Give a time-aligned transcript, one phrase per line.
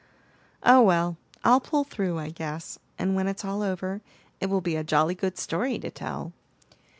[0.63, 1.15] Oh, well!
[1.43, 4.01] I'll pull through, I guess, and when it's all over,
[4.39, 6.33] it will be a jolly good story to tell."